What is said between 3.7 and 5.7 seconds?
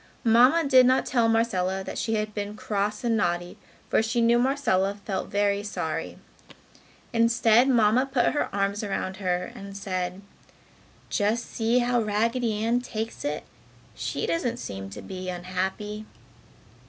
for she knew Marcella felt very